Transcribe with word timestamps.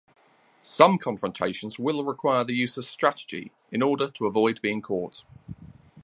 Some 0.63 0.97
confrontations 0.97 1.77
will 1.77 2.03
require 2.03 2.43
the 2.43 2.55
use 2.55 2.75
of 2.75 2.85
strategy 2.85 3.51
in 3.71 3.83
order 3.83 4.07
to 4.09 4.25
avoid 4.25 4.59
being 4.63 4.81
caught. 4.81 5.25